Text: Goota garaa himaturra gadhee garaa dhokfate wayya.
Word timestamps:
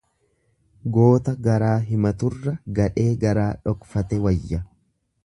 Goota 0.95 1.33
garaa 1.47 1.75
himaturra 1.89 2.55
gadhee 2.79 3.07
garaa 3.25 3.47
dhokfate 3.69 4.23
wayya. 4.25 4.65